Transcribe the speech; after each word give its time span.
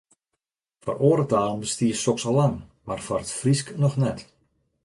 Foar 0.85 0.99
oare 1.09 1.25
talen 1.33 1.61
bestie 1.65 1.99
soks 2.03 2.25
al 2.31 2.35
lang, 2.39 2.55
mar 2.87 2.99
foar 3.05 3.21
it 3.25 3.35
Frysk 3.39 3.67
noch 3.83 3.95
net. 4.03 4.19